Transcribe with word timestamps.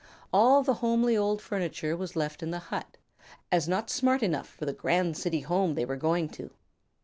All 0.33 0.63
the 0.63 0.73
homely 0.81 1.15
old 1.15 1.43
furniture 1.43 1.95
was 1.95 2.15
left 2.15 2.41
in 2.41 2.49
the 2.49 2.57
hut, 2.73 2.97
as 3.51 3.67
not 3.67 3.91
smart 3.91 4.23
enough 4.23 4.49
for 4.49 4.65
the 4.65 4.73
grand 4.73 5.15
city 5.15 5.41
home 5.41 5.75
they 5.75 5.85
were 5.85 5.95
going 5.95 6.27
to. 6.29 6.49